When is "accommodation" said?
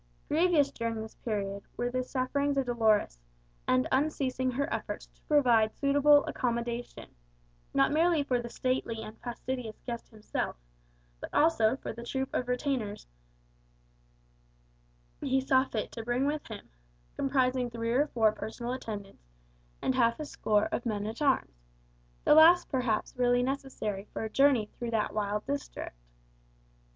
6.25-7.13